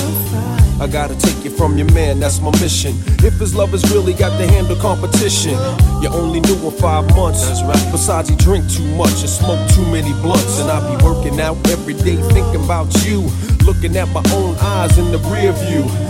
I 0.80 0.86
gotta 0.86 1.18
take 1.18 1.42
you 1.42 1.50
from 1.50 1.76
your 1.76 1.90
man, 1.92 2.20
that's 2.20 2.40
my 2.40 2.52
mission. 2.60 2.94
If 3.18 3.34
his 3.40 3.52
love 3.52 3.70
has 3.70 3.82
really 3.90 4.14
got 4.14 4.38
to 4.38 4.46
handle 4.46 4.76
competition, 4.76 5.58
you 6.00 6.10
only 6.10 6.38
knew 6.38 6.54
him 6.54 6.70
five 6.78 7.12
months. 7.16 7.44
That's 7.44 7.60
right. 7.64 7.90
Besides, 7.90 8.28
he 8.28 8.36
drink 8.36 8.70
too 8.70 8.86
much 8.94 9.18
and 9.22 9.28
smoke 9.28 9.58
too 9.70 9.84
many 9.90 10.12
blunts. 10.22 10.60
And 10.60 10.70
I 10.70 10.78
be 10.96 11.04
working 11.04 11.40
out 11.40 11.56
every 11.70 11.94
day 11.94 12.14
thinking 12.30 12.64
about 12.64 12.86
you. 13.04 13.28
Looking 13.66 13.96
at 13.96 14.08
my 14.10 14.22
own 14.32 14.54
eyes 14.60 14.96
in 14.96 15.10
the 15.10 15.18
rear 15.26 15.50
view. 15.50 16.09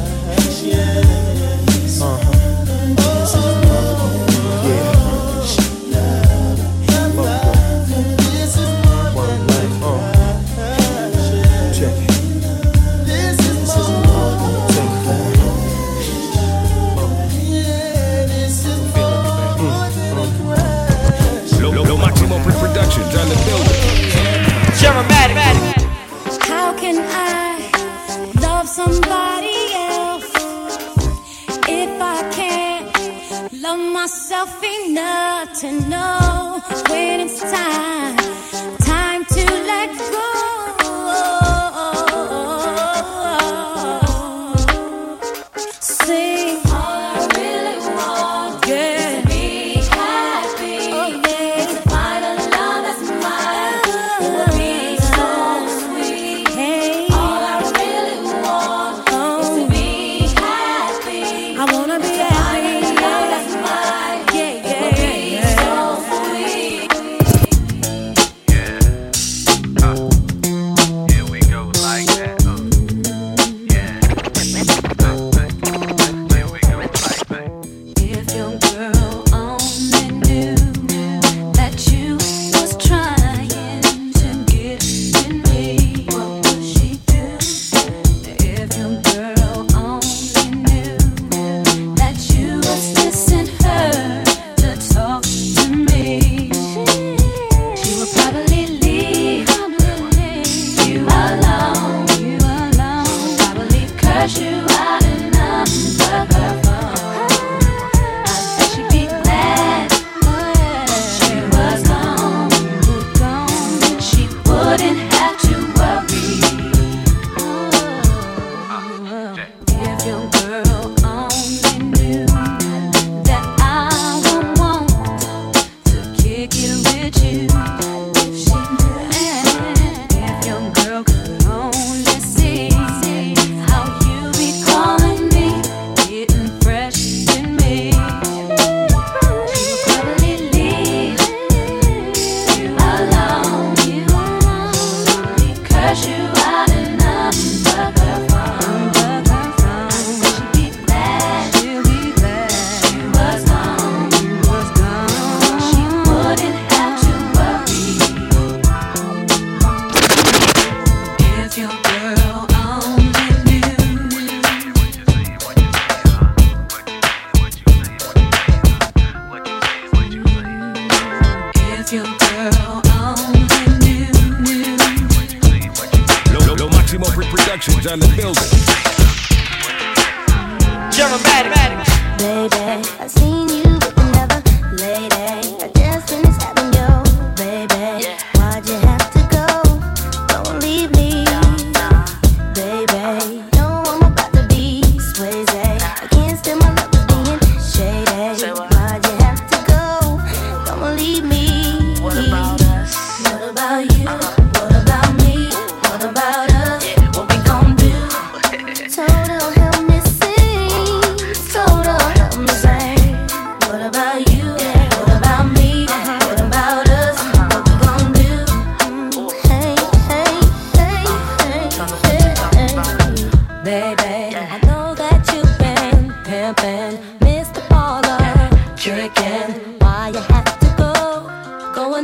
To 35.61 35.71
know 35.87 36.20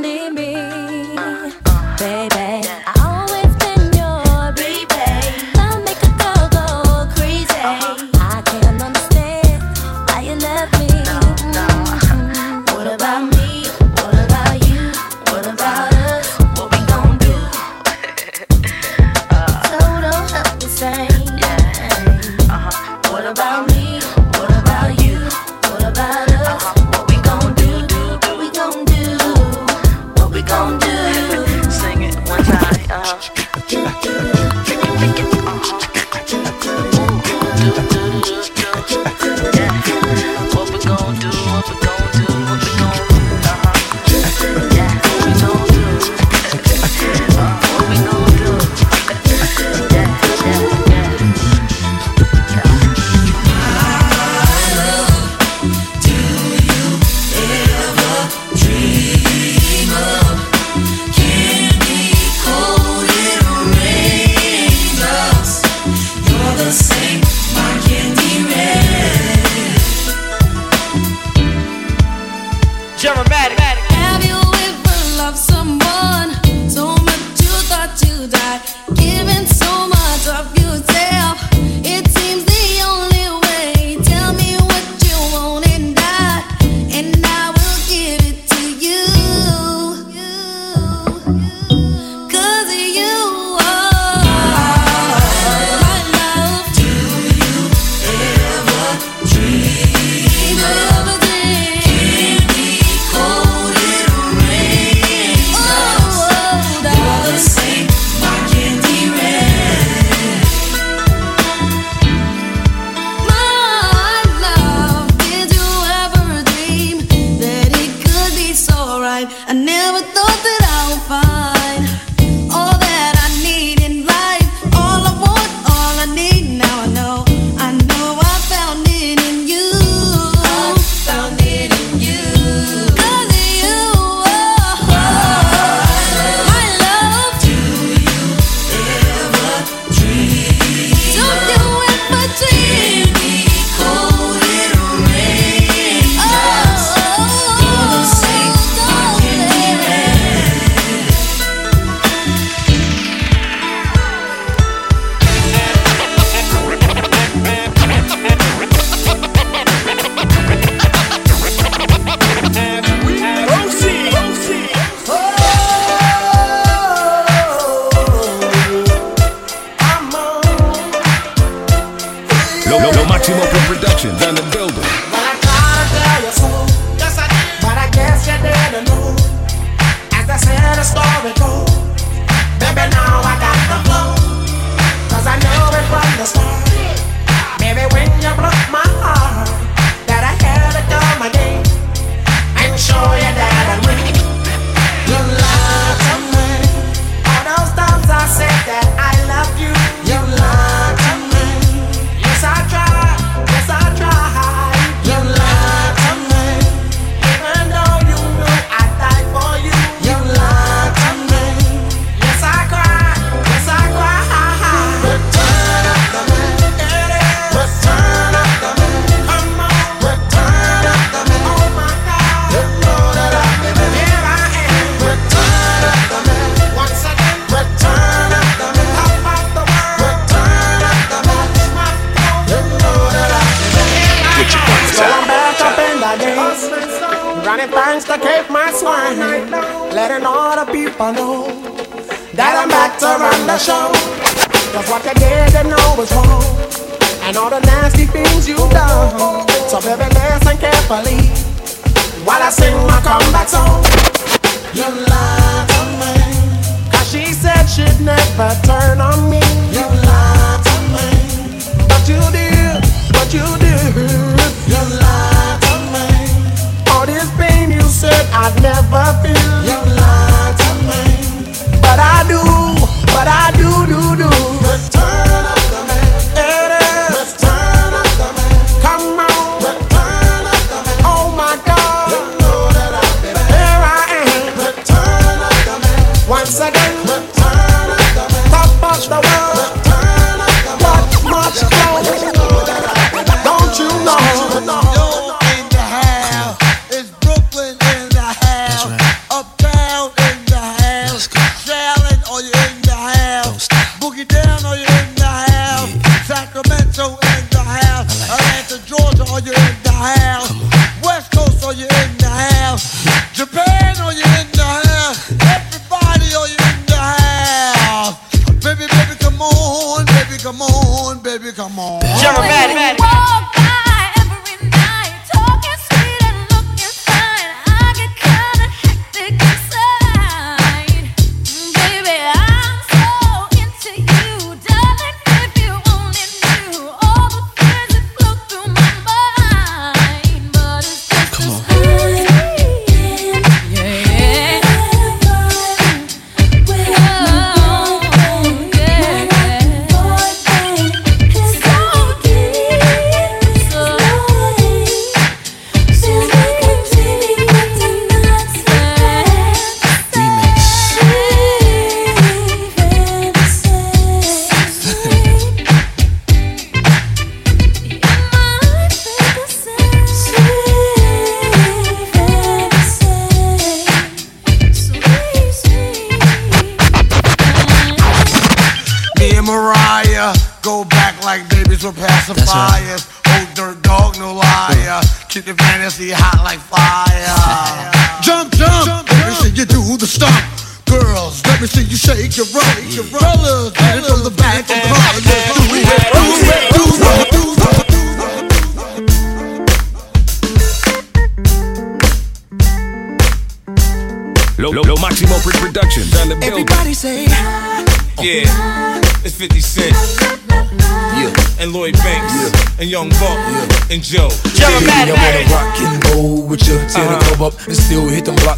go? 0.07 0.17
Go 0.17 0.25
and 0.25 0.35
me, 0.35 0.55
uh, 1.17 1.51
uh, 1.65 1.97
baby. 1.97 2.86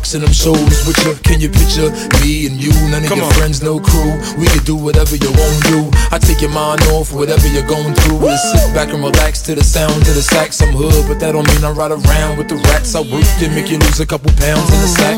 trips 0.09 0.15
and 0.15 0.23
them 0.23 0.33
shows 0.33 0.87
with 0.87 0.97
you. 1.05 1.13
Can 1.23 1.41
you 1.41 1.49
picture 1.49 1.89
me 2.21 2.47
and 2.47 2.57
you? 2.61 2.71
None 2.89 3.03
of 3.03 3.09
Come 3.09 3.19
your 3.19 3.27
on. 3.27 3.33
friends, 3.33 3.61
no 3.61 3.79
crew. 3.79 4.13
We 4.37 4.47
can 4.47 4.63
do 4.63 4.75
whatever 4.75 5.15
you 5.15 5.29
want 5.31 5.63
to. 5.69 5.89
I 6.11 6.17
take 6.17 6.41
your 6.41 6.51
mind 6.51 6.81
off 6.93 7.13
whatever 7.13 7.47
you're 7.47 7.67
going 7.67 7.93
through 7.95 8.17
Woo! 8.17 8.35
sit 8.37 8.73
back 8.73 8.89
and 8.89 9.03
relax 9.03 9.41
to 9.43 9.55
the 9.55 9.63
sound 9.63 9.95
of 10.07 10.15
the 10.15 10.21
sax. 10.21 10.61
I'm 10.61 10.73
hood, 10.73 11.07
but 11.07 11.19
that 11.19 11.33
don't 11.33 11.47
mean 11.47 11.63
I 11.63 11.71
ride 11.71 11.91
around 11.91 12.37
with 12.37 12.49
the 12.49 12.55
rats. 12.69 12.95
I 12.95 13.01
work 13.01 13.25
to 13.39 13.49
make 13.49 13.69
you 13.69 13.77
lose 13.77 13.99
a 13.99 14.05
couple 14.05 14.31
pounds 14.33 14.67
in 14.73 14.79
the 14.81 14.91
sack. 14.99 15.17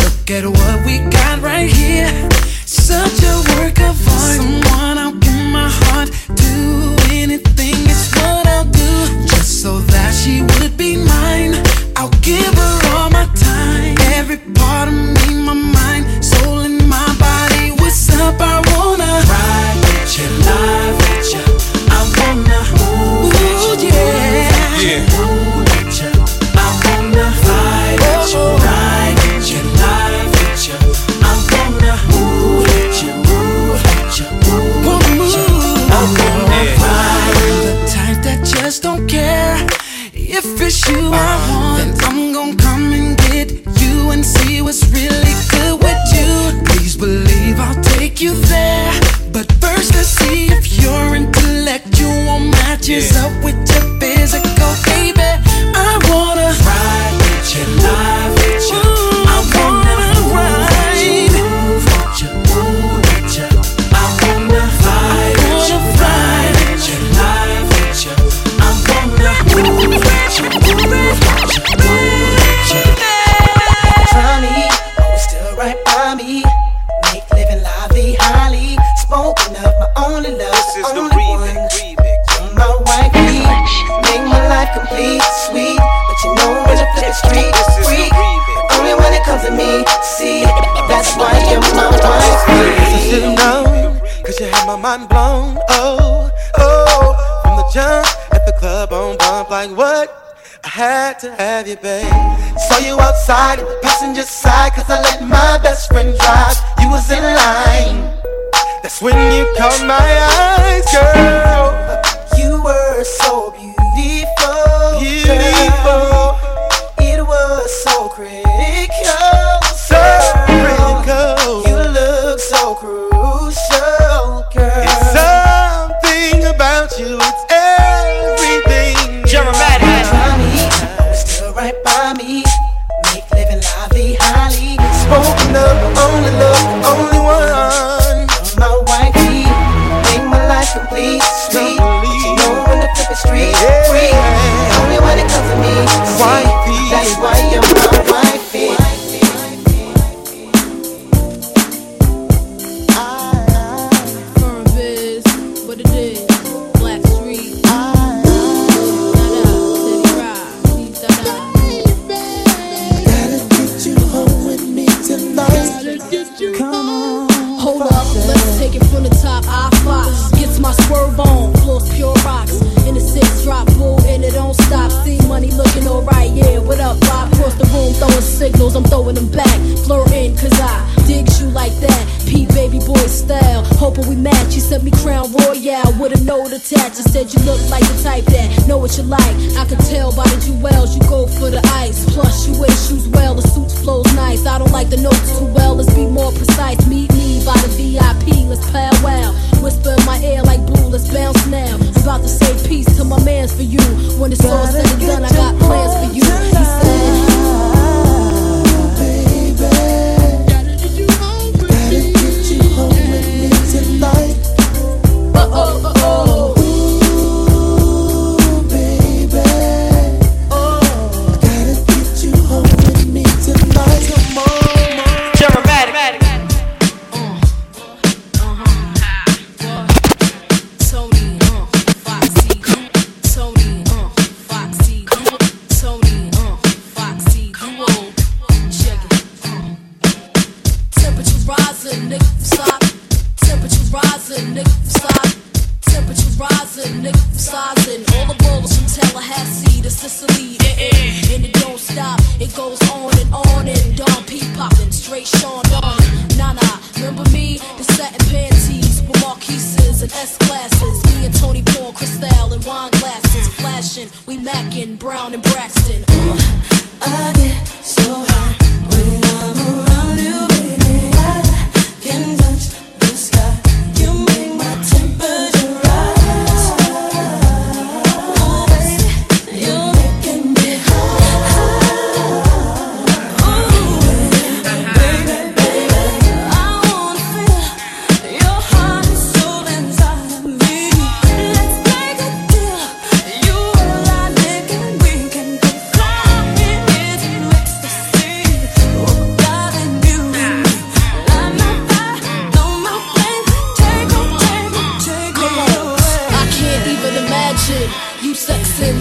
Look 0.00 0.30
at 0.30 0.44
what 0.46 0.86
we 0.86 0.98
got 1.10 1.40
right 1.42 1.70
here. 1.70 2.12
Such 2.64 3.22
a 3.22 3.34
work 3.56 3.78
of 3.80 3.96
art. 4.08 4.40
Someone 4.40 5.01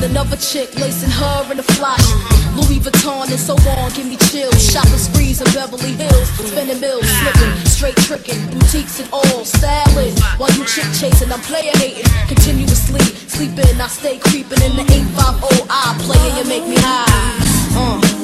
Another 0.04 0.36
chick 0.38 0.74
lacing 0.80 1.12
her 1.12 1.52
in 1.52 1.58
the 1.58 1.64
flash. 1.64 2.04
Louis 2.56 2.80
Vuitton 2.80 3.30
and 3.30 3.40
so 3.40 3.54
on, 3.78 3.92
give 3.94 4.08
me 4.08 4.18
chills. 4.18 4.58
Shopping 4.60 4.98
sprees 4.98 5.42
in 5.42 5.48
Beverly 5.54 5.94
Hills, 5.94 6.28
spending 6.50 6.80
bills, 6.80 7.06
slipping, 7.06 7.66
straight 7.66 7.96
tricking, 7.98 8.42
boutiques 8.48 9.00
and 9.00 9.10
all, 9.14 9.46
styling. 9.46 10.14
While 10.38 10.52
you 10.58 10.66
chick 10.66 10.90
chasing, 11.00 11.32
I'm 11.32 11.40
player 11.42 11.72
hating, 11.76 12.10
continuously 12.28 13.02
sleeping. 13.30 13.80
I 13.80 13.88
stay 13.88 14.18
creeping 14.18 14.62
in 14.64 14.76
the 14.76 14.86
850, 14.90 15.68
I 15.70 15.96
play 16.02 16.18
and 16.30 16.38
you 16.38 16.46
make 16.50 16.68
me 16.68 16.78
high. 16.80 18.12
Uh. 18.18 18.21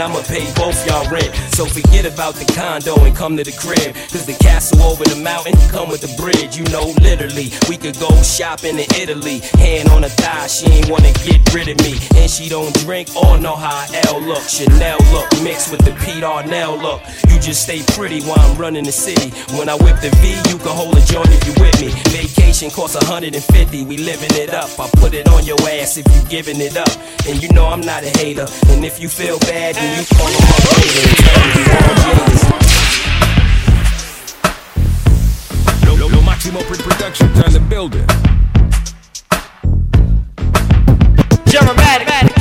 I'ma 0.00 0.22
pay 0.22 0.46
both 0.54 0.78
y'all 0.86 1.08
rent. 1.10 1.34
So 1.52 1.66
forget 1.66 2.06
about 2.06 2.34
the 2.34 2.50
condo 2.56 2.94
and 3.04 3.14
come 3.14 3.36
to 3.36 3.44
the 3.44 3.52
crib. 3.52 3.94
Cause 4.10 4.24
the 4.24 4.39
out 5.30 5.46
and 5.46 5.56
come 5.70 5.88
with 5.88 6.02
the 6.02 6.10
bridge, 6.20 6.58
you 6.58 6.66
know, 6.74 6.90
literally. 7.00 7.54
We 7.70 7.78
could 7.78 7.98
go 7.98 8.10
shopping 8.22 8.76
in 8.78 8.90
Italy. 8.98 9.38
Hand 9.62 9.88
on 9.88 10.02
her 10.02 10.10
thigh, 10.10 10.48
she 10.48 10.66
ain't 10.66 10.90
wanna 10.90 11.12
get 11.22 11.38
rid 11.54 11.68
of 11.70 11.78
me. 11.86 11.94
And 12.18 12.28
she 12.28 12.48
don't 12.48 12.74
drink 12.82 13.08
or 13.14 13.38
know 13.38 13.54
how 13.54 13.86
I 13.86 13.86
L 14.10 14.20
look. 14.20 14.42
Chanel 14.42 14.98
look 15.14 15.30
mixed 15.42 15.70
with 15.70 15.82
the 15.86 15.94
Pete 16.02 16.24
Arnell 16.26 16.80
look. 16.82 17.00
You 17.30 17.38
just 17.38 17.62
stay 17.62 17.82
pretty 17.94 18.20
while 18.26 18.40
I'm 18.40 18.56
running 18.58 18.84
the 18.84 18.92
city. 18.92 19.30
When 19.56 19.68
I 19.68 19.74
whip 19.74 20.02
the 20.02 20.10
V, 20.20 20.34
you 20.50 20.58
can 20.58 20.74
hold 20.74 20.98
a 20.98 21.04
joint 21.06 21.30
if 21.30 21.46
you 21.46 21.54
with 21.62 21.78
me. 21.80 21.90
Vacation 22.10 22.70
costs 22.70 22.96
150, 22.96 23.84
we 23.84 23.96
living 23.96 24.34
it 24.34 24.50
up. 24.52 24.68
I 24.78 24.90
put 24.98 25.14
it 25.14 25.28
on 25.28 25.46
your 25.46 25.60
ass 25.78 25.96
if 25.96 26.06
you 26.14 26.22
giving 26.28 26.60
it 26.60 26.76
up. 26.76 26.90
And 27.28 27.40
you 27.42 27.48
know 27.52 27.66
I'm 27.66 27.80
not 27.80 28.02
a 28.02 28.10
hater. 28.18 28.46
And 28.68 28.84
if 28.84 28.98
you 29.00 29.08
feel 29.08 29.38
bad, 29.40 29.76
then 29.76 29.98
you 29.98 30.04
call 30.16 30.28
them 30.28 30.40
me 30.80 31.40
Maximo 36.42 36.62
Print 36.62 36.82
Productions 36.82 37.38
on 37.42 37.52
the 37.52 37.60
building. 37.60 38.06
Dramatic. 41.44 42.39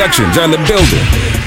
Productions 0.00 0.38
on 0.38 0.50
the 0.50 0.56
building. 0.66 1.39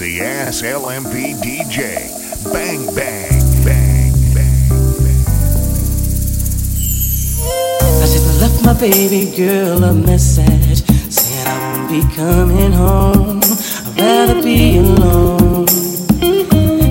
The 0.00 0.22
ass 0.22 0.62
LMP 0.62 1.34
DJ. 1.42 2.08
Bang, 2.50 2.86
bang, 2.96 3.44
bang. 3.66 4.14
I 8.00 8.06
just 8.08 8.40
left 8.40 8.64
my 8.64 8.72
baby 8.80 9.30
girl 9.36 9.84
a 9.84 9.92
message. 9.92 10.86
Said 11.12 11.46
I 11.46 11.76
won't 11.76 11.90
be 11.90 12.14
coming 12.16 12.72
home. 12.72 13.40
I'd 13.44 14.00
rather 14.00 14.42
be 14.42 14.78
alone. 14.78 15.66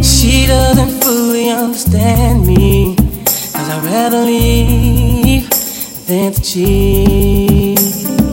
She 0.04 0.46
doesn't 0.46 1.02
fully 1.02 1.50
understand 1.50 2.46
me. 2.46 2.96
Cause 3.26 3.70
I'd 3.72 3.86
rather 3.86 4.20
leave 4.20 5.50
than 6.06 6.34
to 6.34 6.42
cheat. 6.44 7.80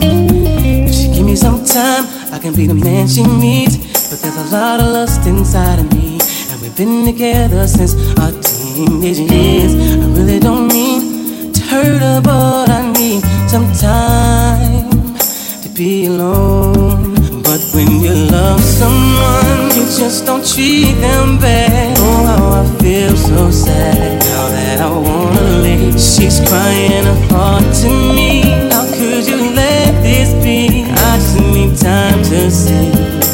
If 0.03 0.93
she 0.93 1.07
give 1.15 1.25
me 1.25 1.35
some 1.35 1.65
time, 1.65 2.05
I 2.31 2.37
can 2.37 2.53
be 2.53 2.67
the 2.67 2.75
man 2.75 3.07
she 3.07 3.23
needs. 3.23 3.86
There's 4.27 4.51
a 4.51 4.55
lot 4.57 4.81
of 4.81 4.87
lust 4.87 5.25
inside 5.25 5.79
of 5.79 5.89
me, 5.93 6.19
and 6.51 6.61
we've 6.61 6.75
been 6.75 7.05
together 7.05 7.65
since 7.65 7.95
our 8.19 8.33
teenage 8.41 9.19
years. 9.19 9.73
I 9.73 10.05
really 10.19 10.37
don't 10.37 10.67
mean 10.67 11.53
to 11.53 11.61
hurt 11.63 12.01
her, 12.01 12.19
but 12.21 12.69
I 12.69 12.91
need 12.91 13.23
some 13.47 13.71
time 13.71 15.15
to 15.63 15.69
be 15.73 16.07
alone. 16.07 17.15
But 17.41 17.61
when 17.73 18.01
you 18.01 18.13
love 18.29 18.59
someone, 18.59 19.71
you 19.77 19.85
just 19.95 20.25
don't 20.25 20.45
treat 20.45 20.95
them 20.99 21.39
bad. 21.39 21.95
Oh, 21.97 22.25
how 22.25 22.63
I 22.63 22.83
feel 22.83 23.15
so 23.15 23.49
sad 23.49 24.19
now 24.25 24.49
that 24.49 24.81
I 24.81 24.89
wanna 24.89 25.61
leave. 25.63 25.93
She's 25.93 26.41
crying 26.49 27.07
apart 27.15 27.63
to 27.79 27.89
me. 28.13 28.41
How 28.71 28.83
could 28.91 29.25
you 29.25 29.55
let 29.55 30.03
this 30.03 30.33
be? 30.43 30.83
I 30.83 31.15
just 31.15 31.39
need 31.39 31.77
time 31.77 32.21
to 32.23 32.51
see. 32.51 33.26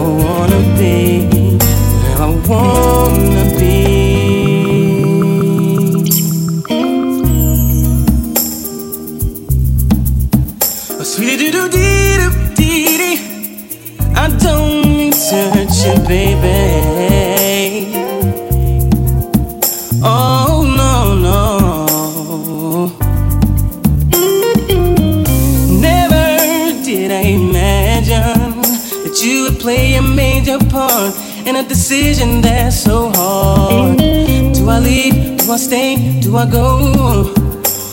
I 0.00 0.02
wanna 0.02 0.60
be, 0.78 1.28
where 1.28 2.22
I 2.22 2.30
wanna 2.48 3.39
and 31.50 31.66
a 31.66 31.68
decision 31.68 32.40
that's 32.40 32.76
so 32.84 33.10
hard. 33.16 33.98
Do 33.98 34.68
I 34.68 34.78
leave? 34.78 35.36
Do 35.38 35.50
I 35.50 35.56
stay? 35.56 36.20
Do 36.20 36.36
I 36.36 36.46
go? 36.48 36.64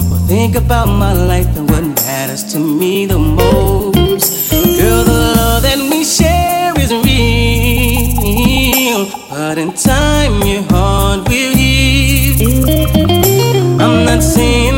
Well, 0.10 0.22
think 0.28 0.56
about 0.56 0.88
my 0.88 1.14
life 1.14 1.48
and 1.58 1.68
what 1.70 1.84
matters 2.06 2.44
to 2.54 2.60
me 2.60 3.08
the 3.08 3.18
most. 3.18 4.52
Girl, 4.52 5.04
the 5.12 5.20
love 5.38 5.64
that 5.64 5.80
we 5.90 6.04
share 6.04 6.74
is 6.84 6.92
real, 7.08 9.02
but 9.28 9.58
in 9.58 9.74
time 9.74 10.36
your 10.44 10.64
heart 10.74 11.28
will 11.28 11.56
heal. 11.56 12.70
I'm 13.82 14.06
not 14.06 14.22
saying 14.22 14.77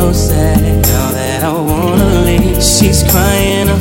so 0.00 0.12
sad 0.12 0.62
now 0.86 1.10
that 1.12 1.44
I 1.44 1.52
wanna 1.52 2.22
leave. 2.24 2.56
She's 2.62 3.02
crying 3.10 3.68
a 3.68 3.78